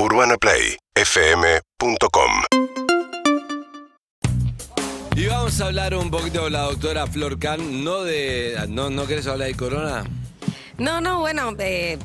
UrbanaPlayFM.com 0.00 2.30
Y 5.16 5.26
vamos 5.26 5.60
a 5.60 5.66
hablar 5.66 5.96
un 5.96 6.08
poquito 6.08 6.42
con 6.42 6.52
la 6.52 6.62
doctora 6.62 7.08
Flor 7.08 7.40
Can, 7.40 7.82
no 7.82 8.04
de... 8.04 8.64
¿No, 8.68 8.90
no 8.90 9.08
querés 9.08 9.26
hablar 9.26 9.48
de 9.48 9.56
corona? 9.56 10.04
No, 10.78 11.00
no, 11.00 11.18
bueno, 11.18 11.52
eh, 11.58 11.98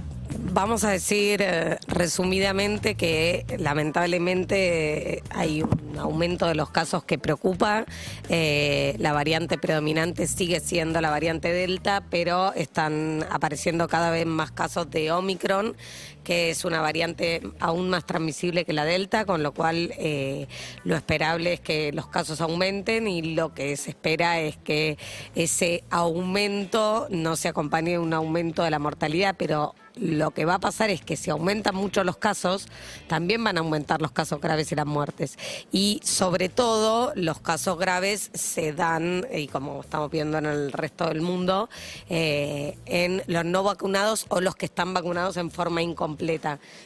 vamos 0.54 0.84
a 0.84 0.92
decir 0.92 1.42
eh, 1.42 1.78
resumidamente 1.88 2.96
que 2.96 3.46
lamentablemente 3.58 5.16
eh, 5.16 5.24
hay 5.32 5.64
un 5.64 5.98
aumento 5.98 6.48
de 6.48 6.56
los 6.56 6.70
casos 6.70 7.04
que 7.04 7.18
preocupa. 7.18 7.86
Eh, 8.30 8.96
la 9.00 9.14
variante 9.14 9.58
predominante 9.58 10.28
sigue 10.28 10.60
siendo 10.60 11.02
la 11.02 11.10
variante 11.10 11.52
Delta, 11.52 12.04
pero 12.10 12.54
están 12.54 13.26
apareciendo 13.32 13.88
cada 13.88 14.12
vez 14.12 14.26
más 14.26 14.52
casos 14.52 14.90
de 14.90 15.12
Omicron, 15.12 15.76
que 16.24 16.50
es 16.50 16.66
una 16.66 16.82
variante 16.82 17.42
aún 17.60 17.90
más 17.90 18.06
transmisible 18.06 18.66
que 18.66 18.74
la 18.74 18.86
Delta, 18.86 19.26
con 19.26 19.44
lo 19.44 19.54
cual 19.54 19.94
eh, 19.98 20.48
lo 20.84 20.96
esperable 20.96 21.54
es 21.54 21.60
que 21.60 21.92
los 21.94 22.08
casos 22.08 22.42
aumenten 22.42 23.08
y 23.08 23.36
lo 23.36 23.54
que 23.54 23.76
se 23.78 23.92
espera 23.92 24.40
es 24.40 24.58
que 24.58 24.98
ese 25.36 25.84
aumento 25.90 27.08
no 27.10 27.36
se 27.36 27.50
acompañe 27.50 27.92
de 27.92 28.00
un 28.00 28.14
aumento 28.14 28.64
de 28.64 28.72
la 28.72 28.80
mortalidad, 28.80 29.36
pero 29.38 29.76
lo 29.96 30.32
que 30.32 30.46
va 30.46 30.56
a 30.56 30.60
pasar 30.60 30.90
es 30.90 31.02
que 31.02 31.16
si 31.16 31.30
aumentan 31.30 31.76
mucho 31.76 32.04
los 32.04 32.18
casos, 32.18 32.68
también 33.08 33.44
van 33.44 33.58
a 33.58 33.62
aumentar 33.62 34.02
los 34.02 34.12
casos 34.12 34.42
graves 34.42 34.72
y 34.72 34.76
las 34.76 34.86
muertes. 34.86 35.38
Y 35.72 36.00
sobre 36.04 36.50
todo, 36.50 37.14
los 37.16 37.40
casos 37.40 37.78
graves 37.78 38.32
se 38.34 38.74
dan, 38.74 39.26
y 39.34 39.48
como 39.48 39.82
estamos 39.82 40.10
viendo 40.10 40.38
en 40.38 40.46
el 40.46 40.72
resto 40.72 41.08
del 41.08 41.22
mundo, 41.22 41.70
eh, 42.10 42.78
en 42.86 43.24
los 43.28 43.46
no 43.46 43.64
vacunados 43.64 44.26
o 44.30 44.42
los 44.42 44.56
que 44.56 44.66
están 44.66 44.94
vacunados 44.94 45.38
en 45.38 45.52
forma 45.52 45.82
incompleta. 45.82 46.13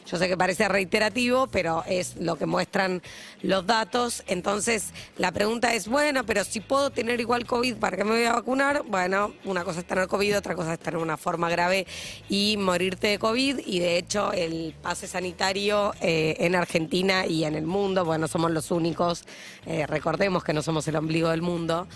Yo 0.06 0.18
sé 0.18 0.28
que 0.28 0.36
parece 0.36 0.68
reiterativo, 0.68 1.46
pero 1.46 1.84
es 1.86 2.16
lo 2.16 2.36
que 2.36 2.46
muestran 2.46 3.02
los 3.42 3.66
datos. 3.66 4.22
Entonces, 4.26 4.92
la 5.16 5.32
pregunta 5.32 5.74
es, 5.74 5.88
bueno, 5.88 6.24
pero 6.24 6.44
si 6.44 6.60
puedo 6.60 6.90
tener 6.90 7.20
igual 7.20 7.46
COVID, 7.46 7.76
¿para 7.76 7.96
qué 7.96 8.04
me 8.04 8.12
voy 8.12 8.24
a 8.24 8.32
vacunar? 8.32 8.82
Bueno, 8.86 9.32
una 9.44 9.64
cosa 9.64 9.80
es 9.80 9.86
tener 9.86 10.08
COVID, 10.08 10.38
otra 10.38 10.54
cosa 10.54 10.74
es 10.74 10.78
tener 10.78 10.98
una 10.98 11.16
forma 11.16 11.48
grave 11.50 11.86
y 12.28 12.56
morirte 12.58 13.08
de 13.08 13.18
COVID. 13.18 13.60
Y 13.64 13.80
de 13.80 13.98
hecho, 13.98 14.32
el 14.32 14.74
pase 14.82 15.06
sanitario 15.06 15.92
eh, 16.00 16.36
en 16.40 16.54
Argentina 16.54 17.26
y 17.26 17.44
en 17.44 17.54
el 17.54 17.66
mundo, 17.66 18.04
bueno, 18.04 18.28
somos 18.28 18.50
los 18.50 18.70
únicos, 18.70 19.24
eh, 19.66 19.86
recordemos 19.86 20.44
que 20.44 20.52
no 20.52 20.62
somos 20.62 20.86
el 20.88 20.96
ombligo 20.96 21.28
del 21.30 21.42
mundo, 21.42 21.86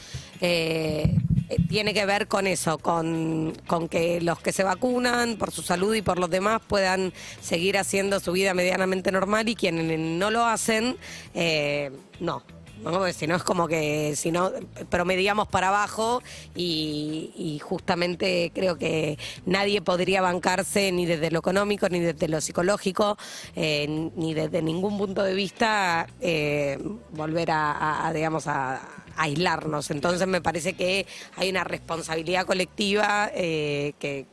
eh, 0.41 1.16
eh, 1.48 1.56
tiene 1.69 1.94
que 1.94 2.06
ver 2.06 2.28
con 2.28 2.47
eso, 2.47 2.78
con, 2.78 3.53
con 3.66 3.88
que 3.88 4.20
los 4.20 4.41
que 4.41 4.53
se 4.53 4.62
vacunan 4.62 5.36
por 5.36 5.50
su 5.50 5.62
salud 5.62 5.94
y 5.94 6.03
por 6.03 6.19
los 6.19 6.30
demás 6.30 6.60
puedan 6.66 7.12
seguir 7.41 7.78
haciendo 7.78 8.20
su 8.20 8.33
vida 8.33 8.55
medianamente 8.55 9.12
normal 9.12 9.48
y 9.48 9.55
quienes 9.55 9.98
no 9.98 10.31
lo 10.31 10.45
hacen, 10.45 10.97
eh, 11.34 11.91
no. 12.20 12.42
¿no? 12.83 12.91
Porque 12.91 13.12
si 13.12 13.28
no 13.28 13.37
es 13.37 13.45
como 13.45 13.69
que 13.69 14.17
si 14.17 14.33
no 14.33 14.51
promediamos 14.91 15.47
para 15.47 15.69
abajo 15.69 16.20
y, 16.55 17.61
justamente 17.62 18.50
creo 18.53 18.77
que 18.77 19.19
nadie 19.47 19.81
podría 19.81 20.20
bancarse 20.20 20.91
ni 20.91 21.06
desde 21.06 21.31
lo 21.31 21.39
económico 21.39 21.89
ni 21.89 22.00
desde 22.00 22.27
lo 22.27 22.41
psicológico 22.41 23.17
eh, 23.55 24.11
ni 24.17 24.34
desde 24.34 24.62
ningún 24.62 24.98
punto 24.98 25.23
de 25.23 25.34
vista 25.34 26.09
eh, 26.20 26.77
volver 27.12 27.50
a, 27.53 28.11
digamos 28.12 28.48
a 28.48 28.81
aislarnos. 29.17 29.93
Entonces 29.93 30.27
me 30.27 30.41
parece 30.41 30.73
que 30.73 31.06
hay 31.37 31.50
una 31.50 31.62
responsabilidad 31.62 32.47
colectiva 32.47 33.31
que 33.33 34.27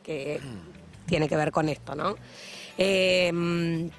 tiene 1.10 1.28
que 1.28 1.36
ver 1.36 1.52
con 1.52 1.67
esto, 1.70 1.95
¿no? 1.95 2.16
Eh, 2.81 3.89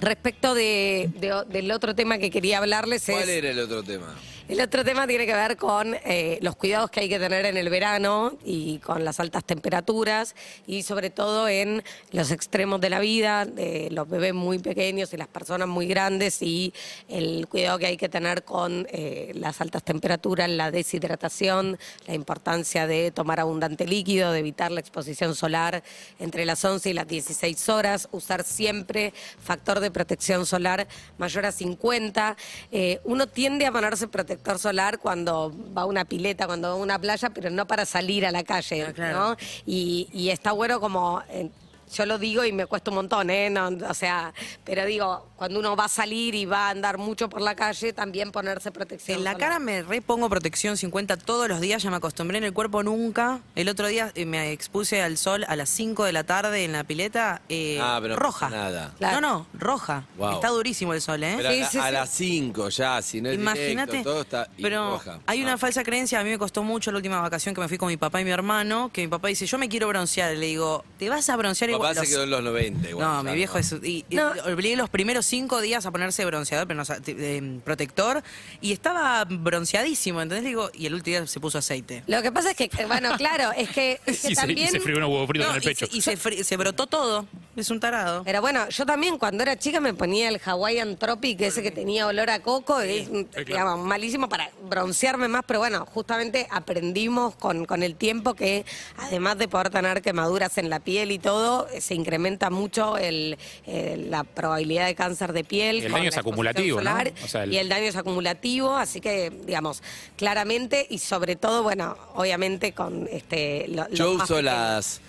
respecto 0.00 0.54
de- 0.54 1.08
de- 1.20 1.44
del 1.48 1.70
otro 1.70 1.94
tema 1.94 2.18
que 2.18 2.30
quería 2.30 2.58
hablarles 2.58 3.04
¿Cuál 3.06 3.22
es... 3.22 3.28
era 3.28 3.50
el 3.50 3.58
otro 3.60 3.82
tema? 3.82 4.14
El 4.48 4.60
otro 4.60 4.84
tema 4.84 5.08
tiene 5.08 5.26
que 5.26 5.34
ver 5.34 5.56
con 5.56 5.96
eh, 6.04 6.38
los 6.40 6.54
cuidados 6.54 6.88
que 6.88 7.00
hay 7.00 7.08
que 7.08 7.18
tener 7.18 7.46
en 7.46 7.56
el 7.56 7.68
verano 7.68 8.38
y 8.44 8.78
con 8.78 9.04
las 9.04 9.18
altas 9.18 9.44
temperaturas 9.44 10.36
y 10.68 10.84
sobre 10.84 11.10
todo 11.10 11.48
en 11.48 11.82
los 12.12 12.30
extremos 12.30 12.80
de 12.80 12.88
la 12.88 13.00
vida, 13.00 13.44
de 13.44 13.88
los 13.90 14.08
bebés 14.08 14.34
muy 14.34 14.60
pequeños 14.60 15.12
y 15.12 15.16
las 15.16 15.26
personas 15.26 15.66
muy 15.66 15.88
grandes 15.88 16.42
y 16.42 16.72
el 17.08 17.48
cuidado 17.48 17.80
que 17.80 17.86
hay 17.86 17.96
que 17.96 18.08
tener 18.08 18.44
con 18.44 18.86
eh, 18.92 19.32
las 19.34 19.60
altas 19.60 19.82
temperaturas, 19.82 20.48
la 20.48 20.70
deshidratación, 20.70 21.76
la 22.06 22.14
importancia 22.14 22.86
de 22.86 23.10
tomar 23.10 23.40
abundante 23.40 23.84
líquido, 23.84 24.30
de 24.30 24.38
evitar 24.38 24.70
la 24.70 24.78
exposición 24.78 25.34
solar 25.34 25.82
entre 26.20 26.44
las 26.44 26.64
11 26.64 26.90
y 26.90 26.92
las 26.92 27.08
16 27.08 27.68
horas, 27.68 28.08
usar 28.12 28.44
siempre 28.44 29.12
factor 29.40 29.80
de 29.80 29.90
protección 29.90 30.46
solar 30.46 30.86
mayor 31.18 31.46
a 31.46 31.50
50. 31.50 32.36
Eh, 32.70 33.00
uno 33.02 33.26
tiende 33.26 33.66
a 33.66 33.72
ponerse 33.72 34.06
protector 34.36 34.58
solar 34.58 34.98
cuando 34.98 35.52
va 35.76 35.82
a 35.82 35.86
una 35.86 36.04
pileta, 36.04 36.46
cuando 36.46 36.68
va 36.68 36.74
a 36.74 36.76
una 36.76 36.98
playa, 36.98 37.30
pero 37.30 37.50
no 37.50 37.66
para 37.66 37.84
salir 37.86 38.26
a 38.26 38.30
la 38.30 38.44
calle, 38.44 38.84
Ah, 38.86 38.92
claro. 38.92 39.18
¿no? 39.30 39.36
Y, 39.64 40.08
y 40.12 40.30
está 40.30 40.52
bueno 40.52 40.80
como... 40.80 41.22
eh, 41.30 41.50
yo 41.94 42.06
lo 42.06 42.18
digo 42.18 42.44
y 42.44 42.52
me 42.52 42.66
cuesta 42.66 42.90
un 42.90 42.96
montón, 42.96 43.30
¿eh? 43.30 43.48
No, 43.50 43.68
o 43.88 43.94
sea, 43.94 44.32
pero 44.64 44.84
digo, 44.84 45.28
cuando 45.36 45.58
uno 45.60 45.76
va 45.76 45.84
a 45.84 45.88
salir 45.88 46.34
y 46.34 46.44
va 46.44 46.66
a 46.68 46.70
andar 46.70 46.98
mucho 46.98 47.28
por 47.28 47.40
la 47.40 47.54
calle, 47.54 47.92
también 47.92 48.32
ponerse 48.32 48.70
protección 48.72 49.18
En 49.18 49.24
la 49.24 49.32
solar. 49.32 49.48
cara 49.48 49.58
me 49.58 49.82
repongo 49.82 50.28
protección 50.28 50.76
50 50.76 51.16
todos 51.18 51.48
los 51.48 51.60
días, 51.60 51.82
ya 51.82 51.90
me 51.90 51.96
acostumbré 51.96 52.38
en 52.38 52.44
el 52.44 52.52
cuerpo 52.52 52.82
nunca. 52.82 53.40
El 53.54 53.68
otro 53.68 53.86
día 53.86 54.10
eh, 54.14 54.26
me 54.26 54.52
expuse 54.52 55.00
al 55.02 55.16
sol 55.16 55.44
a 55.48 55.56
las 55.56 55.68
5 55.70 56.04
de 56.04 56.12
la 56.12 56.24
tarde 56.24 56.64
en 56.64 56.72
la 56.72 56.84
pileta, 56.84 57.42
eh, 57.48 57.78
Ah, 57.80 57.98
pero 58.02 58.16
roja. 58.16 58.50
nada. 58.50 58.94
No, 59.00 59.20
no, 59.20 59.46
roja. 59.54 60.04
Wow. 60.18 60.32
Está 60.34 60.48
durísimo 60.48 60.92
el 60.94 61.00
sol, 61.00 61.22
¿eh? 61.22 61.34
Pero 61.36 61.50
Sí, 61.52 61.60
a, 61.62 61.68
sí, 61.70 61.78
a 61.78 61.86
sí. 61.86 61.92
las 61.92 62.10
5 62.10 62.68
ya, 62.70 63.02
si 63.02 63.20
no 63.20 63.28
es 63.30 63.36
Imagínate, 63.36 63.90
directo, 63.92 64.10
todo 64.10 64.20
está 64.22 64.48
pero 64.60 64.90
roja. 64.92 65.20
hay 65.26 65.42
una 65.42 65.54
Ah. 65.54 65.58
falsa 65.58 65.82
creencia, 65.84 66.20
a 66.20 66.24
mí 66.24 66.30
me 66.30 66.38
costó 66.38 66.62
mucho 66.62 66.90
la 66.90 66.96
última 66.98 67.20
vacación 67.20 67.54
que 67.54 67.60
me 67.60 67.68
fui 67.68 67.78
con 67.78 67.88
mi 67.88 67.96
papá 67.96 68.20
y 68.20 68.24
mi 68.24 68.30
hermano, 68.30 68.90
que 68.92 69.02
mi 69.02 69.08
papá 69.08 69.28
dice, 69.28 69.46
yo 69.46 69.56
me 69.58 69.68
quiero 69.68 69.88
broncear, 69.88 70.36
le 70.36 70.46
digo, 70.46 70.84
¿te 70.98 71.08
vas 71.08 71.28
a 71.30 71.36
broncear 71.36 71.70
Papá 71.78 71.90
igual? 71.92 71.94
se 71.94 72.00
Los- 72.00 72.08
quedó 72.10 72.22
en 72.24 72.30
los 72.30 72.42
90 72.42 72.88
igual. 72.90 73.06
no, 73.08 73.22
mi 73.22 73.34
viejo 73.34 73.58
es. 73.58 73.72
Y, 73.82 74.04
y 74.08 74.16
No. 74.16 74.32
obligué 74.52 74.76
los 74.76 74.88
primeros 74.90 75.26
cinco 75.26 75.60
días 75.60 75.86
a 75.86 75.90
ponerse 75.90 76.24
bronceador, 76.24 76.66
pero 76.66 76.76
no, 76.76 76.82
o 76.82 76.84
sea, 76.86 77.00
t- 77.00 77.14
eh, 77.18 77.60
protector, 77.64 78.22
y 78.60 78.72
estaba 78.72 79.24
bronceadísimo, 79.28 80.20
¿entendés? 80.22 80.44
Digo, 80.44 80.70
y 80.74 80.86
el 80.86 80.94
último 80.94 81.18
día 81.18 81.26
se 81.26 81.40
puso 81.40 81.58
aceite. 81.58 82.02
Lo 82.06 82.22
que 82.22 82.32
pasa 82.32 82.50
es 82.50 82.56
que, 82.56 82.64
eh, 82.64 82.86
bueno, 82.86 83.16
claro, 83.16 83.50
es 83.56 83.68
que, 83.70 84.00
es 84.06 84.20
que 84.22 84.28
Y 84.28 84.28
se, 84.28 84.32
y 84.32 84.34
también... 84.34 84.70
se 84.70 84.80
frió 84.80 84.96
unos 84.96 85.08
huevos 85.10 85.28
fritos 85.28 85.48
No, 85.48 85.54
en 85.54 85.56
el 85.58 85.62
y 85.62 85.66
pecho. 85.66 85.86
y 85.92 86.00
se 86.02 86.18
fri- 86.18 86.42
se 86.42 86.56
brotó 86.56 86.86
todo. 86.86 87.26
Es 87.56 87.70
un 87.70 87.80
tarado. 87.80 88.22
Pero 88.24 88.42
bueno, 88.42 88.68
yo 88.68 88.84
también 88.84 89.16
cuando 89.18 89.42
era 89.42 89.58
chica 89.58 89.80
me 89.80 89.94
ponía 89.94 90.28
el 90.28 90.38
Hawaiian 90.44 90.96
Tropic, 90.98 91.40
ese 91.40 91.62
que 91.62 91.70
tenía 91.70 92.06
olor 92.06 92.28
a 92.28 92.40
coco, 92.42 92.84
y 92.84 92.98
es, 93.34 93.46
digamos, 93.46 93.78
malísimo 93.84 94.28
para 94.28 94.50
broncearme 94.68 95.26
más, 95.28 95.42
pero 95.46 95.60
bueno, 95.60 95.86
justamente 95.86 96.46
aprendimos 96.50 97.34
con, 97.36 97.64
con 97.64 97.82
el 97.82 97.96
tiempo 97.96 98.34
que 98.34 98.66
además 98.98 99.38
de 99.38 99.48
poder 99.48 99.70
tener 99.70 100.02
quemaduras 100.02 100.58
en 100.58 100.68
la 100.68 100.80
piel 100.80 101.10
y 101.12 101.18
todo, 101.18 101.65
eh, 101.72 101.80
se 101.80 101.94
incrementa 101.94 102.50
mucho 102.50 102.96
el, 102.98 103.36
eh, 103.66 104.06
la 104.08 104.24
probabilidad 104.24 104.86
de 104.86 104.94
cáncer 104.94 105.32
de 105.32 105.44
piel. 105.44 105.76
Y 105.76 105.78
el 105.80 105.84
con 105.84 105.92
daño 105.92 106.02
la 106.04 106.08
es 106.10 106.16
acumulativo, 106.18 106.80
¿no? 106.80 106.90
solar, 106.90 107.12
O 107.24 107.28
sea, 107.28 107.44
el- 107.44 107.52
Y 107.52 107.58
el 107.58 107.68
daño 107.68 107.84
es 107.86 107.96
acumulativo, 107.96 108.76
así 108.76 109.00
que, 109.00 109.30
digamos, 109.44 109.82
claramente 110.16 110.86
y 110.90 110.98
sobre 110.98 111.36
todo, 111.36 111.62
bueno, 111.62 111.96
obviamente 112.14 112.72
con 112.72 113.08
este... 113.10 113.66
lo- 113.68 113.88
Yo 113.90 114.12
uso 114.12 114.36
pequeños. 114.36 114.44
las, 114.44 115.00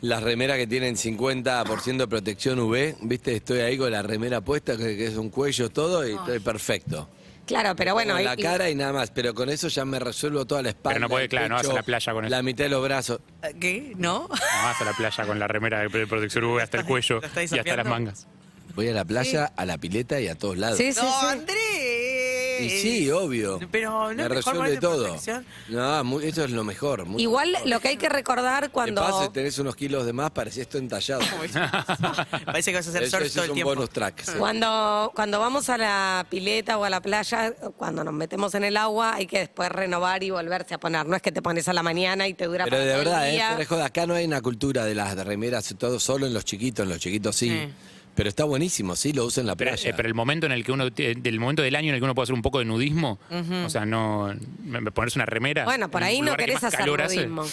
las 0.00 0.22
remeras 0.22 0.56
que 0.58 0.66
tienen 0.66 0.96
50% 0.96 1.96
de 1.96 2.08
protección 2.08 2.58
UV, 2.60 2.96
¿viste? 3.02 3.36
Estoy 3.36 3.60
ahí 3.60 3.76
con 3.78 3.90
la 3.90 4.02
remera 4.02 4.40
puesta, 4.40 4.76
que, 4.76 4.96
que 4.96 5.06
es 5.06 5.16
un 5.16 5.30
cuello 5.30 5.70
todo, 5.70 6.06
y 6.06 6.12
estoy 6.14 6.38
perfecto. 6.40 7.08
Claro, 7.46 7.76
pero 7.76 7.94
bueno... 7.94 8.14
Con 8.14 8.24
la 8.24 8.34
y- 8.34 8.42
cara 8.42 8.70
y 8.70 8.74
nada 8.74 8.92
más, 8.92 9.10
pero 9.10 9.34
con 9.34 9.50
eso 9.50 9.68
ya 9.68 9.84
me 9.84 9.98
resuelvo 9.98 10.44
toda 10.46 10.62
la 10.62 10.70
espalda. 10.70 10.94
Pero 10.94 11.00
no 11.00 11.08
puede, 11.08 11.28
claro, 11.28 11.48
no 11.48 11.54
vas 11.56 11.68
a 11.68 11.72
la 11.72 11.82
playa 11.82 12.12
con 12.12 12.24
eso. 12.24 12.30
La 12.30 12.42
mitad 12.42 12.64
de 12.64 12.70
los 12.70 12.82
brazos. 12.82 13.20
¿Qué? 13.60 13.92
¿No? 13.96 14.28
No 14.28 14.28
vas 14.28 14.80
a 14.80 14.84
la 14.84 14.92
playa 14.92 15.24
con 15.26 15.38
la 15.38 15.46
remera 15.46 15.80
de 15.80 16.06
protección 16.06 16.44
UV 16.44 16.60
hasta 16.60 16.78
el 16.78 16.84
cuello 16.84 17.20
¿Lo 17.20 17.26
estáis 17.26 17.52
y 17.52 17.58
hasta 17.58 17.76
las 17.76 17.86
mangas. 17.86 18.26
Voy 18.74 18.88
a 18.88 18.92
la 18.92 19.04
playa, 19.04 19.52
a 19.56 19.64
la 19.66 19.78
pileta 19.78 20.20
y 20.20 20.26
a 20.28 20.34
todos 20.36 20.56
lados. 20.58 20.78
Sí, 20.78 20.92
sí, 20.92 21.00
¡No, 21.00 21.20
sí. 21.20 21.26
Andrés! 21.26 21.56
Y 22.62 22.70
sí, 22.70 23.10
obvio. 23.10 23.58
Pero 23.70 23.90
no 23.90 24.14
me 24.14 24.22
es 24.22 24.28
mejor 24.28 24.54
resuelve 24.54 24.76
todo. 24.78 25.02
protección. 25.04 25.46
No, 25.68 26.04
muy- 26.04 26.26
eso 26.26 26.44
es 26.44 26.50
lo 26.50 26.64
mejor. 26.64 27.04
mucho 27.06 27.22
Igual 27.22 27.52
mejor. 27.52 27.68
lo 27.68 27.80
que 27.80 27.88
hay 27.88 27.96
que 27.96 28.08
recordar 28.08 28.70
cuando... 28.70 29.02
paso, 29.02 29.24
si 29.24 29.28
tenés 29.30 29.58
unos 29.58 29.74
kilos 29.76 30.06
de 30.06 30.12
más, 30.12 30.30
parecía 30.30 30.62
esto 30.62 30.78
entallado. 30.78 31.22
Parece 32.44 32.70
que 32.70 32.76
vas 32.78 32.86
a 32.86 32.90
hacer 32.90 33.02
Eso, 33.04 33.16
surf 33.18 33.26
eso 33.26 33.34
todo 33.34 33.42
es 33.42 33.46
el 33.46 33.50
un 33.50 33.54
tiempo. 33.54 33.74
bonus 33.74 33.90
track. 33.90 34.22
sí. 34.24 34.32
Cuando, 34.38 35.12
cuando 35.14 35.38
vamos 35.40 35.68
a 35.68 35.78
la 35.78 36.26
pileta 36.28 36.78
o 36.78 36.84
a 36.84 36.90
la 36.90 37.00
playa, 37.00 37.52
cuando 37.76 38.04
nos 38.04 38.14
metemos 38.14 38.54
en 38.54 38.64
el 38.64 38.76
agua, 38.76 39.14
hay 39.14 39.26
que 39.26 39.38
después 39.40 39.70
renovar 39.70 40.22
y 40.22 40.30
volverse 40.30 40.74
a 40.74 40.78
poner. 40.78 41.06
No 41.06 41.16
es 41.16 41.22
que 41.22 41.32
te 41.32 41.42
pones 41.42 41.68
a 41.68 41.72
la 41.72 41.82
mañana 41.82 42.28
y 42.28 42.34
te 42.34 42.46
dura 42.46 42.64
Pero 42.64 42.76
para 42.76 42.84
de 42.84 42.90
todo 42.92 43.00
el 43.00 43.04
verdad, 43.08 43.28
¿eh? 43.28 43.32
día. 43.32 43.46
Fuera 43.48 43.58
de 43.58 43.66
joda, 43.66 43.84
acá 43.86 44.06
no 44.06 44.14
hay 44.14 44.24
una 44.24 44.40
cultura 44.40 44.84
de 44.84 44.94
las 44.94 45.16
remeras 45.24 45.70
y 45.70 45.74
todo 45.74 45.98
solo 46.00 46.26
en 46.26 46.34
los 46.34 46.44
chiquitos, 46.44 46.84
en 46.84 46.90
los 46.90 46.98
chiquitos 46.98 47.36
sí. 47.36 47.48
Sí. 47.50 47.72
Pero 48.14 48.28
está 48.28 48.44
buenísimo, 48.44 48.94
sí, 48.96 49.12
lo 49.12 49.24
uso 49.26 49.40
en 49.40 49.46
la 49.48 49.56
Pero, 49.56 49.72
playa. 49.72 49.90
eh, 49.90 49.94
pero 49.96 50.08
el 50.08 50.14
momento 50.14 50.46
en 50.46 50.52
el 50.52 50.64
que 50.64 50.70
uno, 50.72 50.86
tie- 50.90 51.20
del 51.20 51.40
momento 51.40 51.62
del 51.62 51.74
año 51.74 51.88
en 51.88 51.94
el 51.94 52.00
que 52.00 52.04
uno 52.04 52.14
puede 52.14 52.24
hacer 52.24 52.34
un 52.34 52.42
poco 52.42 52.60
de 52.60 52.64
nudismo, 52.64 53.18
o 53.64 53.68
sea, 53.70 53.84
no 53.84 54.32
ponerse 54.94 55.18
una 55.18 55.26
remera. 55.26 55.64
Bueno, 55.64 55.90
por 55.90 56.02
ahí 56.04 56.20
no 56.20 56.36
querés 56.36 56.62
hacer 56.62 56.78
calor 56.78 57.02
hace, 57.02 57.26
nudismo. 57.26 57.44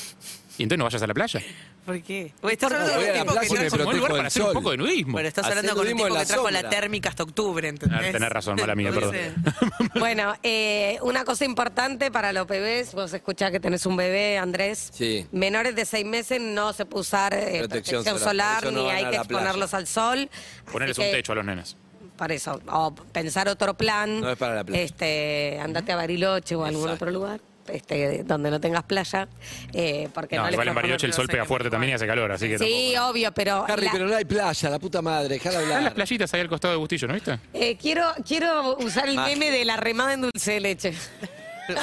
Y 0.58 0.64
entonces 0.64 0.78
no 0.80 0.84
vayas 0.86 1.02
a 1.02 1.08
la 1.08 1.14
playa. 1.14 1.42
¿Por 1.86 2.00
qué? 2.04 2.32
Porque 2.40 2.54
estás 2.54 2.72
hablando 2.72 2.92
la 2.92 3.24
un 3.24 3.48
tipo 3.48 3.90
que 3.90 3.96
lugar 3.96 4.12
para 4.12 4.28
hacer 4.28 4.42
un 4.44 4.48
sol. 4.50 4.54
poco 4.54 4.72
de 4.72 4.78
nudismo. 4.78 5.14
Bueno, 5.14 5.28
estás 5.28 5.46
hablando 5.46 5.72
con 5.72 5.80
un 5.80 5.86
nudismo 5.86 6.06
tipo 6.06 6.14
que 6.14 6.20
la 6.20 6.26
trajo 6.26 6.52
la 6.52 6.70
térmica 6.70 7.10
hasta 7.10 7.24
octubre, 7.24 7.68
¿entendés? 7.68 8.12
Tenés 8.12 8.30
razón, 8.30 8.56
mala 8.60 8.76
mía, 8.76 8.92
perdón. 8.92 9.16
Bueno, 10.00 10.36
eh, 10.44 11.00
una 11.02 11.26
cosa 11.26 11.44
importante 11.44 12.12
para 12.12 12.34
los 12.34 12.48
bebés, 12.48 12.94
vos 12.94 13.12
escuchás 13.14 13.52
que 13.52 13.60
tenés 13.60 13.86
un 13.86 13.98
bebé, 13.98 14.38
Andrés. 14.38 14.90
Sí. 14.94 15.26
Menores 15.32 15.76
de 15.76 15.86
seis 15.86 16.06
meses 16.06 16.40
no 16.40 16.72
se 16.74 16.86
puede 16.86 17.02
usar 17.02 17.34
eh, 17.34 17.60
Protección 17.60 18.04
protección, 18.04 18.20
solar, 18.30 18.72
no 18.72 18.84
ni 18.84 18.90
hay 18.90 19.06
que 19.10 19.16
exponerlos 19.16 19.74
al 19.74 19.88
sol. 19.88 20.30
Ponerles 20.72 20.98
un 21.00 21.06
techo 21.06 21.32
a 21.32 21.36
los 21.36 21.46
nenes. 21.46 21.76
Para 22.16 22.36
eso, 22.36 22.62
o 22.68 22.94
pensar 22.94 23.50
otro 23.50 23.74
plan. 23.74 24.22
No 24.22 24.30
es 24.30 24.38
para 24.38 24.54
la 24.54 24.64
playa. 24.64 24.84
Este, 24.84 25.60
andate 25.60 25.92
a 25.92 25.96
Bariloche 25.96 26.56
o 26.56 26.64
a 26.64 26.68
algún 26.68 26.84
Exacto. 26.84 27.06
otro 27.06 27.12
lugar. 27.12 27.42
Este, 27.68 28.24
donde 28.24 28.50
no 28.52 28.60
tengas 28.60 28.84
playa, 28.84 29.28
eh, 29.74 30.10
porque 30.14 30.36
no, 30.36 30.44
No, 30.46 30.52
igual 30.52 30.68
en 30.68 30.76
Bariloche 30.76 31.06
el 31.06 31.12
no 31.12 31.16
sol 31.16 31.28
pega 31.28 31.46
fuerte 31.46 31.70
también 31.70 31.92
y 31.92 31.94
hace 31.94 32.08
calor, 32.08 32.32
así 32.32 32.48
que 32.50 32.58
Sí, 32.58 32.92
tampoco. 32.94 33.12
obvio, 33.12 33.32
pero 33.34 33.66
Harry, 33.68 33.86
la- 33.86 33.92
pero 33.92 34.08
no 34.08 34.16
hay 34.16 34.26
playa, 34.26 34.70
la 34.70 34.80
puta 34.80 35.02
madre, 35.02 35.30
déjala 35.30 35.56
Están 35.60 35.70
las 35.70 35.78
hablar. 35.78 35.94
playitas 35.94 36.34
ahí 36.34 36.42
al 36.42 36.50
costado 36.50 36.74
de 36.74 36.78
Bustillo, 36.80 37.08
¿no 37.08 37.14
viste? 37.14 37.40
eh, 37.54 37.78
quiero, 37.78 38.06
quiero 38.28 38.76
usar 38.78 39.08
el 39.08 39.16
Magia. 39.16 39.36
meme 39.36 39.52
de 39.52 39.64
la 39.66 39.78
remada 39.78 40.14
en 40.14 40.22
dulce 40.22 40.54
de 40.54 40.60
leche. 40.60 40.94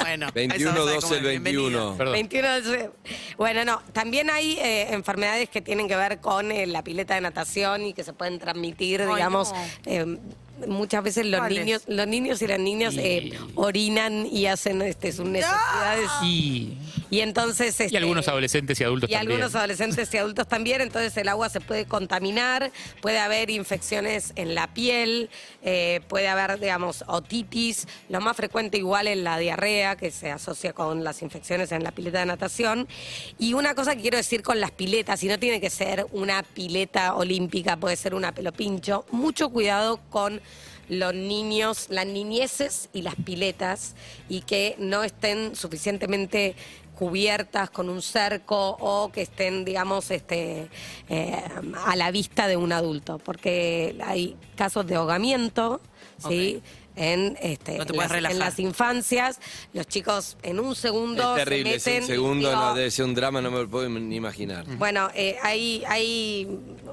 bueno, 0.03 0.25
eso 0.27 0.33
21, 0.35 0.71
no 0.71 0.77
sabe 0.79 0.91
12, 0.95 1.01
cómo 1.01 1.13
el 1.15 1.25
es, 1.25 1.29
bienvenido. 1.31 1.63
21. 1.63 1.97
Perdón. 1.97 2.13
21 2.13 2.61
de- 2.61 2.89
Bueno, 3.37 3.65
no, 3.65 3.81
también 3.93 4.29
hay 4.29 4.57
eh, 4.59 4.93
enfermedades 4.93 5.49
que 5.49 5.61
tienen 5.61 5.87
que 5.87 5.95
ver 5.95 6.19
con 6.19 6.51
eh, 6.51 6.67
la 6.67 6.83
pileta 6.83 7.15
de 7.15 7.21
natación 7.21 7.85
y 7.85 7.93
que 7.93 8.03
se 8.03 8.13
pueden 8.13 8.37
transmitir, 8.37 9.01
Ay, 9.01 9.07
digamos, 9.15 9.51
no. 9.53 9.57
eh, 9.85 10.17
muchas 10.67 11.03
veces 11.03 11.25
los 11.25 11.47
niños, 11.49 11.83
los 11.87 12.07
niños 12.07 12.41
y 12.41 12.47
las 12.47 12.59
niñas 12.59 12.95
eh, 12.97 13.31
orinan 13.55 14.25
y 14.25 14.45
hacen 14.47 14.81
este, 14.81 15.11
sus 15.11 15.25
necesidades. 15.25 16.09
Y, 16.23 16.77
Y 17.11 17.21
entonces 17.21 17.79
y 17.79 17.83
este, 17.85 17.97
algunos 17.97 18.27
adolescentes 18.27 18.79
y 18.79 18.83
adultos 18.83 19.09
y 19.09 19.13
también. 19.13 19.31
algunos 19.31 19.55
adolescentes 19.55 20.13
y 20.13 20.17
adultos 20.17 20.47
también, 20.47 20.81
entonces 20.81 21.15
el 21.17 21.27
agua 21.27 21.49
se 21.49 21.59
puede 21.59 21.85
contaminar, 21.85 22.71
puede 23.01 23.17
haber 23.19 23.49
infecciones 23.49 24.31
en 24.35 24.53
la 24.53 24.67
piel, 24.73 25.29
eh, 25.63 26.01
puede 26.07 26.27
haber, 26.27 26.59
digamos, 26.59 27.03
otitis, 27.07 27.87
lo 28.09 28.21
más 28.21 28.37
frecuente 28.37 28.77
igual 28.77 29.07
es 29.07 29.17
la 29.17 29.39
diarrea, 29.39 29.95
que 29.95 30.11
se 30.11 30.29
asocia 30.29 30.73
con 30.73 31.03
las 31.03 31.21
infecciones 31.21 31.71
en 31.71 31.83
la 31.83 31.91
pileta 31.91 32.19
de 32.19 32.27
natación. 32.27 32.87
Y 33.39 33.53
una 33.53 33.73
cosa 33.73 33.95
que 33.95 34.01
quiero 34.01 34.17
decir 34.17 34.43
con 34.43 34.59
las 34.59 34.71
piletas, 34.71 35.23
y 35.23 35.27
no 35.27 35.39
tiene 35.39 35.59
que 35.59 35.69
ser 35.69 36.05
una 36.11 36.43
pileta 36.43 37.15
olímpica, 37.15 37.77
puede 37.77 37.95
ser 37.95 38.13
una 38.13 38.33
pelopincho, 38.33 39.05
mucho 39.11 39.49
cuidado 39.49 39.99
con 40.09 40.41
los 40.89 41.13
niños, 41.13 41.87
las 41.89 42.05
niñeces 42.05 42.89
y 42.93 43.03
las 43.03 43.15
piletas, 43.15 43.95
y 44.27 44.41
que 44.41 44.75
no 44.79 45.03
estén 45.03 45.55
suficientemente 45.55 46.55
cubiertas 46.99 47.69
con 47.69 47.87
un 47.87 48.01
cerco 48.01 48.75
o 48.81 49.09
que 49.09 49.21
estén, 49.21 49.63
digamos, 49.63 50.11
este, 50.11 50.67
eh, 51.07 51.43
a 51.85 51.95
la 51.95 52.11
vista 52.11 52.47
de 52.47 52.57
un 52.57 52.73
adulto, 52.73 53.19
porque 53.19 53.97
hay 54.03 54.35
casos 54.57 54.85
de 54.85 54.95
ahogamiento, 54.95 55.79
¿sí? 56.17 56.61
En, 57.01 57.37
este, 57.41 57.77
No 57.77 57.83
en 57.83 57.95
las, 57.95 58.05
en 58.07 58.11
relajar. 58.11 58.37
las 58.37 58.59
infancias, 58.59 59.39
los 59.71 59.87
chicos 59.87 60.35
en 60.43 60.59
un 60.59 60.75
segundo 60.75 61.37
Es 61.37 61.45
terrible, 61.45 61.79
se 61.79 61.97
es 61.97 62.01
un 62.01 62.07
segundo, 62.07 62.49
digo, 62.49 62.61
no, 62.61 62.73
debe 62.75 62.91
ser 62.91 63.05
un 63.05 63.15
drama, 63.15 63.41
no 63.41 63.49
me 63.51 63.59
lo 63.59 63.69
puedo 63.69 63.87
ni 63.87 64.17
imaginar. 64.17 64.65
bueno, 64.77 65.09
eh, 65.15 65.37
hay, 65.41 65.81
hay, 65.87 66.45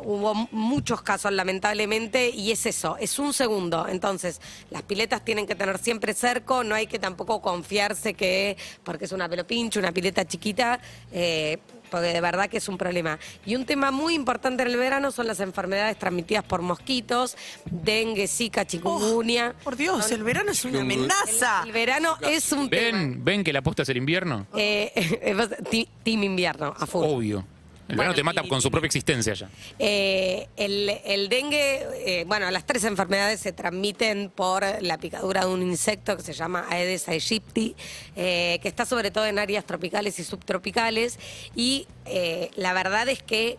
hubo 0.04 0.32
muchos 0.52 1.02
casos 1.02 1.32
lamentablemente 1.32 2.30
y 2.30 2.52
es 2.52 2.66
eso, 2.66 2.96
es 3.00 3.18
un 3.18 3.32
segundo. 3.32 3.88
Entonces, 3.88 4.40
las 4.70 4.82
piletas 4.82 5.24
tienen 5.24 5.44
que 5.44 5.56
tener 5.56 5.78
siempre 5.78 6.14
cerco, 6.14 6.62
no 6.62 6.76
hay 6.76 6.86
que 6.86 7.00
tampoco 7.00 7.42
confiarse 7.42 8.14
que, 8.14 8.56
porque 8.84 9.06
es 9.06 9.12
una 9.12 9.28
pelopincho, 9.28 9.80
una 9.80 9.90
pileta 9.90 10.24
chiquita, 10.24 10.78
eh, 11.10 11.58
porque 11.90 12.08
de 12.08 12.20
verdad 12.20 12.48
que 12.48 12.58
es 12.58 12.68
un 12.68 12.78
problema. 12.78 13.18
Y 13.44 13.56
un 13.56 13.64
tema 13.66 13.90
muy 13.90 14.14
importante 14.14 14.62
en 14.62 14.68
el 14.70 14.76
verano 14.76 15.10
son 15.12 15.26
las 15.26 15.40
enfermedades 15.40 15.98
transmitidas 15.98 16.44
por 16.44 16.62
mosquitos, 16.62 17.36
dengue, 17.64 18.26
zika, 18.28 18.66
chikungunya. 18.66 19.54
Por 19.64 19.76
Dios, 19.76 20.10
el 20.10 20.22
verano 20.22 20.52
es 20.52 20.64
una 20.64 20.80
amenaza. 20.80 21.62
El 21.64 21.72
verano 21.72 22.16
es 22.22 22.52
un 22.52 22.68
tema. 22.70 22.98
¿Ven, 22.98 23.24
¿Ven 23.24 23.44
que 23.44 23.52
la 23.52 23.60
aposta 23.60 23.82
es 23.82 23.88
el 23.88 23.96
invierno? 23.98 24.46
Eh, 24.56 25.34
ti- 25.70 25.88
team 26.02 26.24
invierno, 26.24 26.74
a 26.78 26.86
full. 26.86 27.04
Obvio. 27.06 27.46
El 27.88 27.96
verano 27.96 28.14
te 28.14 28.24
mata 28.24 28.42
con 28.48 28.60
su 28.60 28.70
propia 28.70 28.86
existencia 28.86 29.34
ya. 29.34 29.48
Eh, 29.78 30.48
el, 30.56 30.90
el 31.04 31.28
dengue, 31.28 31.86
eh, 32.04 32.24
bueno, 32.26 32.50
las 32.50 32.66
tres 32.66 32.82
enfermedades 32.84 33.38
se 33.40 33.52
transmiten 33.52 34.30
por 34.34 34.64
la 34.82 34.98
picadura 34.98 35.42
de 35.46 35.52
un 35.52 35.62
insecto 35.62 36.16
que 36.16 36.22
se 36.22 36.32
llama 36.32 36.66
Aedes 36.68 37.08
aegypti, 37.08 37.76
eh, 38.16 38.58
que 38.60 38.68
está 38.68 38.84
sobre 38.86 39.10
todo 39.12 39.26
en 39.26 39.38
áreas 39.38 39.64
tropicales 39.64 40.18
y 40.18 40.24
subtropicales. 40.24 41.18
Y 41.54 41.86
eh, 42.06 42.50
la 42.56 42.72
verdad 42.72 43.08
es 43.08 43.22
que 43.22 43.56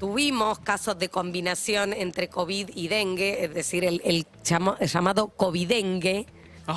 tuvimos 0.00 0.58
casos 0.58 0.98
de 0.98 1.08
combinación 1.08 1.92
entre 1.92 2.28
COVID 2.28 2.70
y 2.74 2.88
dengue, 2.88 3.44
es 3.44 3.54
decir, 3.54 3.84
el, 3.84 4.00
el 4.04 4.26
llama- 4.44 4.76
el 4.80 4.88
llamado 4.88 5.28
covidengue. 5.28 6.26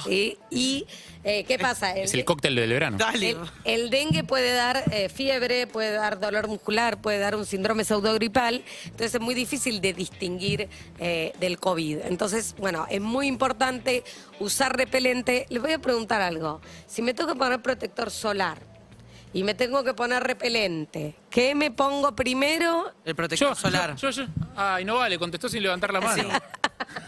¿Sí? 0.06 0.38
Y, 0.50 0.86
eh, 1.24 1.44
¿qué 1.44 1.60
pasa? 1.60 1.96
Es 1.96 2.14
el 2.14 2.26
cóctel 2.26 2.56
del 2.56 2.70
verano. 2.70 2.98
Dale. 2.98 3.32
El, 3.32 3.38
el 3.64 3.90
dengue 3.90 4.24
puede 4.24 4.54
dar 4.54 4.84
eh, 4.92 5.10
fiebre, 5.10 5.68
puede 5.68 5.92
dar 5.92 6.20
dolor 6.20 6.48
muscular, 6.48 7.02
puede 7.02 7.20
dar 7.20 7.36
un 7.36 7.46
síndrome 7.46 7.84
pseudogripal, 7.84 8.64
entonces 8.86 9.16
es 9.16 9.22
muy 9.22 9.36
difícil 9.36 9.82
de 9.82 9.94
distinguir 9.94 10.70
eh, 11.00 11.34
del 11.40 11.60
COVID. 11.60 12.00
Entonces, 12.06 12.56
bueno, 12.58 12.86
es 12.90 13.02
muy 13.02 13.28
importante 13.28 14.04
usar 14.40 14.76
repelente. 14.76 15.46
Les 15.50 15.62
voy 15.62 15.74
a 15.74 15.80
preguntar 15.80 16.22
algo. 16.22 16.62
Si 16.88 17.02
me 17.02 17.14
tengo 17.14 17.34
que 17.34 17.40
poner 17.40 17.62
protector 17.62 18.12
solar 18.12 18.60
y 19.34 19.44
me 19.44 19.54
tengo 19.54 19.84
que 19.84 19.94
poner 19.94 20.24
repelente, 20.24 21.16
¿qué 21.30 21.56
me 21.56 21.72
pongo 21.72 22.16
primero? 22.16 22.92
El 23.06 23.16
protector 23.16 23.56
solar. 23.56 23.96
Yo, 23.96 24.10
yo, 24.10 24.24
yo. 24.24 24.32
Ay, 24.56 24.84
no 24.86 24.96
vale, 24.96 25.18
contestó 25.18 25.48
sin 25.48 25.64
levantar 25.64 25.94
la 25.94 26.02
mano. 26.02 26.24
Sí. 26.24 26.30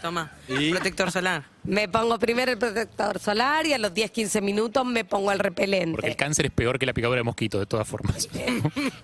Toma. 0.00 0.32
¿Y? 0.48 0.70
Protector 0.70 1.10
solar. 1.12 1.53
Me 1.64 1.88
pongo 1.88 2.18
primero 2.18 2.52
el 2.52 2.58
protector 2.58 3.18
solar 3.18 3.66
y 3.66 3.72
a 3.72 3.78
los 3.78 3.92
10-15 3.94 4.42
minutos 4.42 4.84
me 4.84 5.04
pongo 5.04 5.32
el 5.32 5.38
repelente. 5.38 5.92
Porque 5.92 6.08
el 6.10 6.16
cáncer 6.16 6.46
es 6.46 6.52
peor 6.52 6.78
que 6.78 6.84
la 6.84 6.92
picadura 6.92 7.18
de 7.20 7.22
mosquito, 7.24 7.58
de 7.58 7.64
todas 7.66 7.88
formas. 7.88 8.28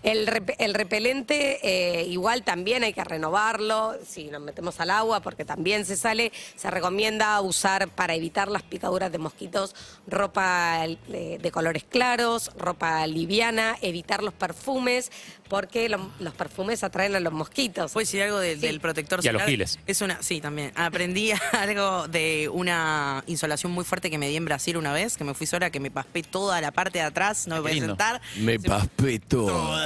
El, 0.02 0.26
rep- 0.26 0.54
el 0.58 0.72
repelente 0.74 1.58
eh, 1.62 2.04
igual 2.06 2.42
también 2.42 2.82
hay 2.84 2.92
que 2.94 3.04
renovarlo 3.04 3.94
si 4.06 4.24
nos 4.24 4.40
metemos 4.40 4.80
al 4.80 4.90
agua 4.90 5.20
porque 5.20 5.44
también 5.44 5.84
se 5.84 5.96
sale. 5.96 6.32
Se 6.56 6.70
recomienda 6.70 7.38
usar 7.42 7.88
para 7.88 8.14
evitar 8.14 8.48
las 8.48 8.62
picaduras 8.62 9.12
de 9.12 9.18
mosquitos 9.18 9.74
ropa 10.06 10.84
eh, 10.86 11.38
de 11.40 11.50
colores 11.50 11.84
claros, 11.84 12.50
ropa 12.56 13.06
liviana, 13.06 13.76
evitar 13.82 14.22
los 14.22 14.32
perfumes 14.34 15.10
porque 15.48 15.88
lo- 15.88 16.10
los 16.20 16.34
perfumes 16.34 16.82
atraen 16.84 17.14
a 17.16 17.20
los 17.20 17.32
mosquitos. 17.32 17.92
¿Puedo 17.92 18.02
decir 18.02 18.22
algo 18.22 18.38
del- 18.38 18.60
Sí. 18.60 18.66
del 18.66 18.80
protector 18.80 19.20
Y 19.22 19.28
a 19.28 19.32
los 19.32 19.40
solar? 19.40 19.50
giles. 19.50 19.78
Es 19.86 20.00
una, 20.00 20.22
sí, 20.22 20.40
también. 20.40 20.72
Aprendí 20.76 21.32
algo 21.52 22.08
de 22.08 22.48
una 22.52 23.24
insolación 23.26 23.72
muy 23.72 23.84
fuerte 23.84 24.10
que 24.10 24.18
me 24.18 24.28
di 24.28 24.36
en 24.36 24.44
Brasil 24.44 24.76
una 24.76 24.92
vez, 24.92 25.16
que 25.16 25.24
me 25.24 25.34
fui 25.34 25.46
sola, 25.46 25.70
que 25.70 25.80
me 25.80 25.90
paspé 25.90 26.22
toda 26.22 26.60
la 26.60 26.70
parte 26.72 26.98
de 26.98 27.04
atrás, 27.04 27.46
no 27.46 27.56
me 27.56 27.62
podía 27.62 27.84
sentar. 27.86 28.20
Me 28.38 28.58
Se- 28.58 28.68
paspé 28.68 29.18
todo. 29.18 29.76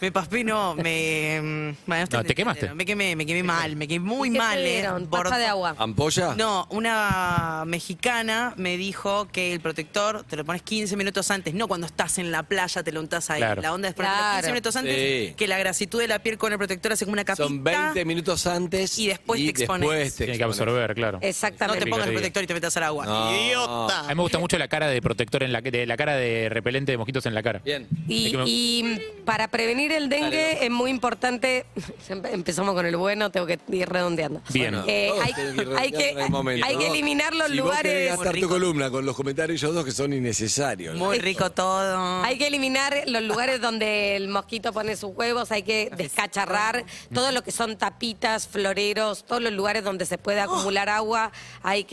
Me 0.00 0.10
paspé, 0.12 0.44
no, 0.44 0.74
me... 0.74 1.40
mm, 1.42 1.76
bueno, 1.86 2.06
No, 2.10 2.24
¿te 2.24 2.34
quemaste? 2.34 2.72
Me 2.74 2.84
quemé, 2.86 3.14
me 3.16 3.26
quemé 3.26 3.42
mal, 3.42 3.76
me 3.76 3.86
quemé 3.86 4.04
muy 4.06 4.28
¿Y 4.28 4.32
qué 4.32 4.38
te 4.38 4.44
mal, 4.44 4.58
¿eh? 4.58 4.72
dieron? 4.72 5.06
Pasta 5.06 5.38
de 5.38 5.46
agua. 5.46 5.74
¿Ampolla? 5.78 6.34
No, 6.36 6.66
una 6.70 7.64
mexicana 7.66 8.54
me 8.56 8.76
dijo 8.76 9.28
que 9.28 9.52
el 9.52 9.60
protector 9.60 10.24
te 10.24 10.36
lo 10.36 10.44
pones 10.44 10.62
15 10.62 10.96
minutos 10.96 11.30
antes, 11.30 11.54
no 11.54 11.68
cuando 11.68 11.86
estás 11.86 12.18
en 12.18 12.30
la 12.32 12.42
playa 12.44 12.82
te 12.82 12.92
lo 12.92 13.00
untás 13.00 13.30
ahí. 13.30 13.40
Claro. 13.40 13.62
La 13.62 13.72
onda 13.74 13.88
es 13.88 13.94
ponértelo 13.94 14.20
Claro. 14.20 14.36
15 14.38 14.50
minutos 14.52 14.76
antes, 14.76 14.96
Sí. 15.28 15.34
que 15.36 15.46
la 15.48 15.58
grasitud 15.58 16.00
de 16.00 16.08
la 16.08 16.18
piel 16.18 16.38
con 16.38 16.52
el 16.52 16.58
protector 16.58 16.92
hace 16.92 17.04
como 17.04 17.12
una 17.14 17.24
capita. 17.24 17.44
Son 17.46 17.62
20 17.62 18.04
minutos 18.04 18.46
antes 18.46 18.98
y 18.98 19.08
después 19.08 19.40
te 19.40 19.48
expones. 19.50 19.88
después 19.88 20.14
te 20.14 20.24
Tiene 20.24 20.38
que 20.38 20.44
absorber, 20.44 20.94
claro. 20.94 21.18
No 21.20 21.26
Exactamente. 21.26 21.84
Pongas 22.00 22.08
el 22.08 22.14
protector 22.14 22.42
y 22.42 22.46
te 22.46 22.54
metas 22.54 22.76
al 22.76 22.82
agua. 22.84 23.06
No. 23.06 23.34
¡Idiota! 23.34 24.00
A 24.00 24.08
mí 24.08 24.14
me 24.14 24.22
gusta 24.22 24.38
mucho 24.38 24.58
la 24.58 24.68
cara 24.68 24.88
de 24.88 25.00
protector 25.02 25.42
en 25.42 25.52
la 25.52 25.60
de 25.60 25.86
la 25.86 25.96
cara 25.96 26.16
de 26.16 26.48
repelente 26.48 26.92
de 26.92 26.98
mosquitos 26.98 27.26
en 27.26 27.34
la 27.34 27.42
cara. 27.42 27.60
Bien. 27.64 27.86
Y, 28.08 28.82
me- 28.84 29.00
para 29.24 29.48
prevenir 29.48 29.92
el 29.92 30.08
dengue 30.08 30.54
Dale. 30.54 30.64
es 30.64 30.70
muy 30.70 30.90
importante, 30.90 31.66
empezamos 32.32 32.74
con 32.74 32.86
el 32.86 32.96
bueno, 32.96 33.30
tengo 33.30 33.46
que 33.46 33.58
ir 33.70 33.88
redondeando. 33.88 34.40
Bien. 34.52 34.70
Bueno, 34.72 34.84
Eh, 34.88 35.10
hay, 35.22 35.32
que 35.32 35.40
hay 35.76 36.76
que, 36.76 36.86
eliminar 36.88 37.34
los 37.34 37.48
si 37.48 37.58
Vos 37.58 37.66
lugares. 37.66 38.08
gastar 38.08 38.26
Muy 38.26 38.40
tu 38.40 38.46
rico. 38.46 38.48
columna 38.48 38.90
con 38.90 39.04
los 39.06 39.14
comentarios 39.16 39.62
ellos 39.62 39.74
dos 39.74 39.84
que 39.84 39.92
son 39.92 40.12
innecesarios. 40.12 40.94
¿no? 40.96 41.04
Muy 41.04 41.18
rico 41.18 41.50
todo. 41.50 42.22
Hay 42.24 42.38
que 42.38 42.46
eliminar 42.46 42.94
los 43.06 43.22
lugares 43.22 43.60
donde 43.60 44.16
el 44.16 44.28
mosquito 44.28 44.72
pone 44.72 44.96
sus 44.96 45.10
huevos, 45.14 45.50
hay 45.52 45.62
que 45.62 45.90
descacharrar 45.96 46.84
todo 47.12 47.32
lo 47.32 47.42
que 47.42 47.52
son 47.52 47.76
tapitas, 47.76 48.48
floreros, 48.48 49.24
todos 49.24 49.42
los 49.42 49.52
lugares 49.52 49.84
donde 49.84 50.06
se 50.06 50.18
puede 50.18 50.40
acumular 50.40 50.88
agua, 50.88 51.32
hay 51.62 51.84
que, 51.84 51.89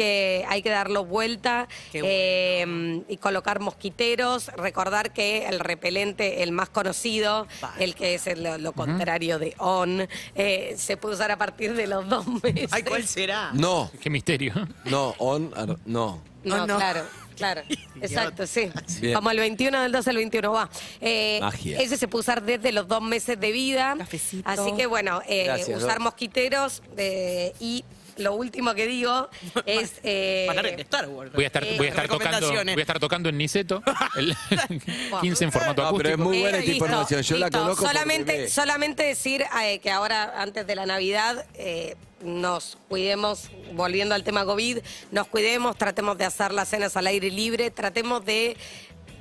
hay 0.47 0.61
que 0.61 0.69
darlo 0.69 1.05
vuelta 1.05 1.67
eh, 1.93 3.01
y 3.07 3.17
colocar 3.17 3.59
mosquiteros. 3.59 4.47
Recordar 4.57 5.11
que 5.13 5.45
el 5.47 5.59
repelente, 5.59 6.43
el 6.43 6.51
más 6.51 6.69
conocido, 6.69 7.47
Vale. 7.61 7.83
el 7.83 7.95
que 7.95 8.15
es 8.15 8.27
el- 8.27 8.43
lo, 8.63 8.73
contrario 8.73 9.39
de 9.39 9.53
on, 9.57 10.07
eh, 10.35 10.75
se 10.77 10.97
puede 10.97 11.15
usar 11.15 11.31
a 11.31 11.37
partir 11.37 11.73
de 11.73 11.87
los 11.87 12.07
dos 12.07 12.25
meses. 12.43 12.69
Ay, 12.71 12.83
¿cuál 12.83 13.07
será? 13.07 13.51
No, 13.53 13.89
Qué 14.01 14.09
misterio. 14.09 14.53
no, 14.85 15.15
on, 15.17 15.51
ar- 15.55 15.77
no. 15.85 16.21
No, 16.43 16.63
Oh, 16.63 16.67
no. 16.67 16.77
claro, 16.77 17.03
claro. 17.35 17.61
Exacto, 18.01 18.47
sí. 18.47 18.69
Bien. 19.01 19.15
Como 19.15 19.31
el 19.31 19.39
21 19.39 19.81
del 19.81 19.91
12 19.91 20.09
al 20.11 20.15
21 20.17 20.51
va. 20.51 20.69
Eh, 21.01 21.39
Magia. 21.41 21.79
Ese 21.81 21.97
se 21.97 22.07
puede 22.07 22.21
usar 22.21 22.41
desde 22.43 22.71
los 22.71 22.87
dos 22.87 23.01
meses 23.01 23.37
de 23.39 23.51
vida. 23.51 23.95
Cafecito. 23.97 24.47
Así 24.49 24.71
que 24.77 24.85
bueno, 24.85 25.21
eh, 25.27 25.43
Gracias, 25.45 25.83
usar 25.83 25.99
mosquiteros 25.99 26.83
eh, 26.95 27.53
y 27.59 27.83
lo 28.17 28.35
último 28.35 28.73
que 28.75 28.87
digo 28.87 29.29
es... 29.65 29.93
eh, 30.03 30.45
Van 30.53 30.65
a 30.65 30.69
Star 30.69 31.07
Wars. 31.09 31.31
Voy 31.33 31.43
a 31.43 31.47
estar, 31.47 31.63
Eh, 31.63 31.75
voy 31.77 31.87
a 31.87 31.89
estar 31.89 32.07
tocando, 32.07 32.49
voy 32.49 32.57
a 32.69 32.75
estar 32.81 32.99
tocando 32.99 33.29
en 33.29 33.37
Niceto. 33.37 33.81
El 34.15 34.35
15 35.21 35.43
en 35.45 35.51
formato 35.51 35.83
No, 35.83 35.97
pero 35.97 36.09
es 36.09 36.17
muy 36.17 36.39
buena 36.41 36.57
esta 36.57 36.69
listo, 36.71 36.85
información. 36.85 37.21
Yo 37.21 37.37
la 37.37 37.45
listo. 37.47 37.59
conozco 37.59 37.83
porque 37.83 37.97
Solamente, 37.97 38.37
ve. 38.37 38.49
solamente 38.49 39.03
decir 39.03 39.43
eh, 39.63 39.79
que 39.79 39.91
ahora, 39.91 40.41
antes 40.41 40.65
de 40.67 40.75
la 40.75 40.85
Navidad, 40.85 41.45
eh, 41.55 41.95
nos 42.21 42.77
cuidemos, 42.89 43.49
volviendo 43.73 44.15
al 44.15 44.23
tema 44.23 44.43
COVID, 44.45 44.79
nos 45.11 45.27
cuidemos, 45.27 45.77
tratemos 45.77 46.17
de 46.17 46.25
hacer 46.25 46.51
las 46.51 46.67
cenas 46.69 46.97
al 46.97 47.07
aire 47.07 47.29
libre, 47.29 47.69
tratemos 47.71 48.25
de 48.25 48.57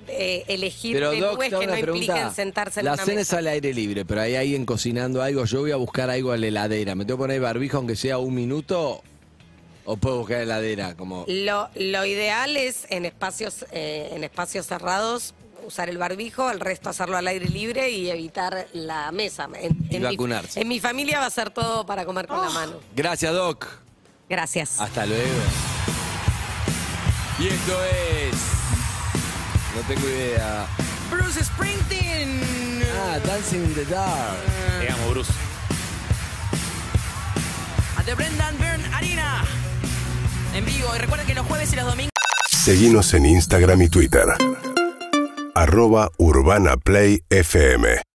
eh, 0.08 0.44
elegir 0.48 0.94
Pero 0.94 1.08
Doc, 1.10 1.14
menúes 1.38 1.52
hago 1.52 1.60
que 1.60 1.66
no 1.66 1.72
una 1.72 1.80
impliquen 1.80 2.06
pregunta. 2.14 2.34
sentarse 2.34 2.80
en 2.80 2.86
La 2.86 2.92
una 2.94 3.04
cena 3.04 3.20
es 3.20 3.28
mesa. 3.28 3.38
al 3.38 3.46
aire 3.48 3.72
libre, 3.74 4.04
pero 4.04 4.20
hay 4.20 4.34
alguien 4.36 4.64
cocinando 4.66 5.22
algo. 5.22 5.44
Yo 5.44 5.60
voy 5.60 5.70
a 5.72 5.76
buscar 5.76 6.10
algo 6.10 6.34
en 6.34 6.40
la 6.42 6.46
heladera. 6.48 6.94
¿Me 6.94 7.04
tengo 7.04 7.18
que 7.18 7.22
poner 7.24 7.40
barbijo 7.40 7.76
aunque 7.78 7.96
sea 7.96 8.18
un 8.18 8.34
minuto? 8.34 9.02
¿O 9.84 9.96
puedo 9.96 10.18
buscar 10.18 10.40
heladera? 10.42 10.96
Como... 10.96 11.24
Lo, 11.28 11.68
lo 11.76 12.04
ideal 12.06 12.56
es 12.56 12.86
en 12.90 13.04
espacios, 13.04 13.64
eh, 13.70 14.10
en 14.12 14.24
espacios 14.24 14.66
cerrados 14.66 15.34
usar 15.66 15.88
el 15.88 15.98
barbijo, 15.98 16.48
el 16.50 16.60
resto 16.60 16.90
hacerlo 16.90 17.16
al 17.16 17.26
aire 17.26 17.48
libre 17.48 17.90
y 17.90 18.08
evitar 18.10 18.68
la 18.72 19.10
mesa. 19.12 19.48
En, 19.60 19.76
Y 19.90 19.96
en 19.96 20.02
mi- 20.02 20.08
vacunarse. 20.08 20.60
en 20.60 20.68
mi 20.68 20.78
familia 20.80 21.18
va 21.20 21.26
a 21.26 21.30
ser 21.30 21.50
todo 21.50 21.84
para 21.86 22.04
comer 22.04 22.26
con 22.28 22.40
la 22.40 22.50
mano. 22.50 22.74
Gracias, 22.94 23.32
Doc. 23.32 23.66
Gracias. 24.28 24.80
Hasta 24.80 25.06
luego. 25.06 25.22
Y 27.38 27.48
esto 27.48 27.78
es. 27.84 28.36
No 29.76 29.82
tengo 29.82 30.08
idea. 30.08 30.66
Bruce 31.10 31.44
Springsteen. 31.44 32.40
Ah, 32.98 33.18
Dancing 33.26 33.62
in 33.62 33.74
the 33.74 33.84
Dark. 33.84 34.38
Te 34.80 34.90
amo, 34.90 35.10
Bruce. 35.10 35.30
A 37.98 38.02
The 38.02 38.14
Brendan 38.14 38.56
Byrne 38.56 38.84
Arena. 38.94 39.44
En 40.54 40.64
vivo. 40.64 40.88
Y 40.96 40.98
recuerden 40.98 41.26
que 41.26 41.34
los 41.34 41.46
jueves 41.46 41.70
y 41.74 41.76
los 41.76 41.84
domingos. 41.84 42.10
Seguinos 42.50 43.12
en 43.12 43.26
Instagram 43.26 43.82
y 43.82 43.88
Twitter. 43.90 44.24
Arroba 45.54 46.10
Urbana 46.16 46.78
Play 46.78 47.22
FM. 47.28 48.00